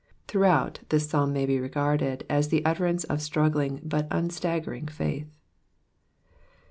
Throughout, 0.27 0.79
this 0.89 1.05
Psahn 1.05 1.31
may 1.31 1.45
6e 1.45 1.61
regarded 1.61 2.25
as 2.27 2.47
the 2.47 2.65
utterance 2.65 3.05
cf 3.05 3.21
struggling, 3.21 3.81
but 3.83 4.09
unstaggering, 4.09 4.89
faith. 4.89 5.27